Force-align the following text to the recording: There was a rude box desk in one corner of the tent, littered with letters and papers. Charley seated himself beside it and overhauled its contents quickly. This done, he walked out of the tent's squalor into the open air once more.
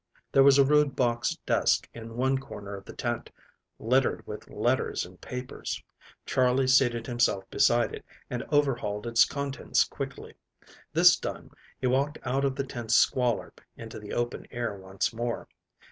There 0.31 0.41
was 0.41 0.57
a 0.57 0.65
rude 0.65 0.95
box 0.95 1.37
desk 1.45 1.87
in 1.93 2.17
one 2.17 2.39
corner 2.39 2.73
of 2.75 2.85
the 2.85 2.93
tent, 2.95 3.29
littered 3.77 4.25
with 4.25 4.49
letters 4.49 5.05
and 5.05 5.21
papers. 5.21 5.83
Charley 6.25 6.65
seated 6.65 7.05
himself 7.05 7.47
beside 7.51 7.93
it 7.93 8.03
and 8.27 8.41
overhauled 8.51 9.05
its 9.05 9.25
contents 9.25 9.83
quickly. 9.83 10.33
This 10.91 11.17
done, 11.17 11.51
he 11.77 11.85
walked 11.85 12.17
out 12.23 12.43
of 12.45 12.55
the 12.55 12.65
tent's 12.65 12.95
squalor 12.95 13.53
into 13.77 13.99
the 13.99 14.11
open 14.11 14.47
air 14.49 14.75
once 14.75 15.13
more. 15.13 15.47